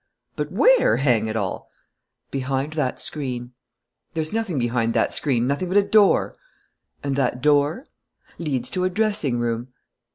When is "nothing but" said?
5.45-5.77